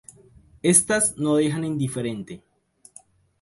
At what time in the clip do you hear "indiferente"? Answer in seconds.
1.67-2.41